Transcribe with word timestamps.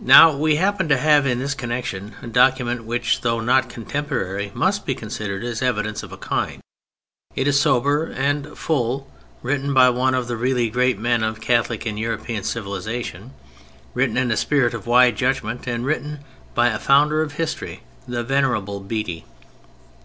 Now 0.00 0.36
we 0.36 0.54
happen 0.62 0.88
to 0.90 0.96
have 0.96 1.26
in 1.26 1.40
this 1.40 1.54
connection 1.54 2.14
a 2.22 2.28
document 2.28 2.84
which, 2.84 3.22
though 3.22 3.40
not 3.40 3.68
contemporary 3.68 4.52
must 4.54 4.86
be 4.86 4.94
considered 4.94 5.42
as 5.42 5.60
evidence 5.60 6.04
of 6.04 6.12
a 6.12 6.16
kind. 6.16 6.62
It 7.34 7.48
is 7.48 7.58
sober 7.58 8.04
and 8.04 8.56
full, 8.56 9.10
written 9.42 9.74
by 9.74 9.90
one 9.90 10.14
of 10.14 10.28
the 10.28 10.36
really 10.36 10.70
great 10.70 11.00
men 11.00 11.24
of 11.24 11.40
Catholic 11.40 11.84
and 11.84 11.98
European 11.98 12.44
civilization, 12.44 13.32
written 13.92 14.16
in 14.16 14.30
a 14.30 14.36
spirit 14.36 14.72
of 14.72 14.86
wide 14.86 15.16
judgment 15.16 15.66
and 15.66 15.84
written 15.84 16.20
by 16.54 16.68
a 16.68 16.78
founder 16.78 17.20
of 17.20 17.32
history, 17.32 17.82
the 18.06 18.22
Venerable 18.22 18.78
Bede. 18.78 19.24